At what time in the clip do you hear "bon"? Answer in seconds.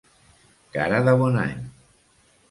1.19-1.37